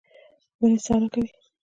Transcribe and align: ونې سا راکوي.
ونې 0.59 0.79
سا 0.85 0.93
راکوي. 1.01 1.29